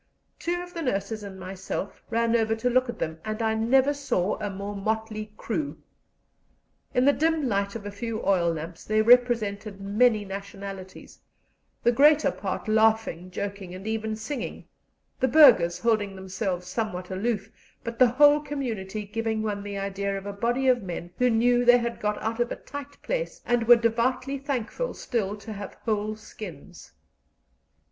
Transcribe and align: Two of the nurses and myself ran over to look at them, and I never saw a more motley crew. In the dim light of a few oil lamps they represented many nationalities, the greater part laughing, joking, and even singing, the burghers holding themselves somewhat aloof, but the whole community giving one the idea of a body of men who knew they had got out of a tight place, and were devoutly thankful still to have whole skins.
Two 0.39 0.59
of 0.63 0.73
the 0.73 0.81
nurses 0.81 1.21
and 1.21 1.39
myself 1.39 2.01
ran 2.09 2.35
over 2.35 2.55
to 2.55 2.71
look 2.71 2.89
at 2.89 2.97
them, 2.97 3.19
and 3.23 3.39
I 3.39 3.53
never 3.53 3.93
saw 3.93 4.35
a 4.41 4.49
more 4.49 4.75
motley 4.75 5.31
crew. 5.37 5.77
In 6.91 7.05
the 7.05 7.13
dim 7.13 7.47
light 7.47 7.75
of 7.75 7.85
a 7.85 7.91
few 7.91 8.25
oil 8.25 8.51
lamps 8.51 8.83
they 8.83 9.03
represented 9.03 9.79
many 9.79 10.25
nationalities, 10.25 11.19
the 11.83 11.91
greater 11.91 12.31
part 12.31 12.67
laughing, 12.67 13.29
joking, 13.29 13.75
and 13.75 13.85
even 13.85 14.15
singing, 14.15 14.65
the 15.19 15.27
burghers 15.27 15.77
holding 15.77 16.15
themselves 16.15 16.65
somewhat 16.65 17.11
aloof, 17.11 17.51
but 17.83 17.99
the 17.99 18.09
whole 18.09 18.39
community 18.39 19.05
giving 19.05 19.43
one 19.43 19.61
the 19.61 19.77
idea 19.77 20.17
of 20.17 20.25
a 20.25 20.33
body 20.33 20.67
of 20.67 20.81
men 20.81 21.11
who 21.19 21.29
knew 21.29 21.63
they 21.63 21.77
had 21.77 21.99
got 21.99 22.19
out 22.23 22.39
of 22.39 22.51
a 22.51 22.55
tight 22.55 22.99
place, 23.03 23.39
and 23.45 23.67
were 23.67 23.75
devoutly 23.75 24.39
thankful 24.39 24.95
still 24.95 25.37
to 25.37 25.53
have 25.53 25.75
whole 25.85 26.15
skins. 26.15 26.91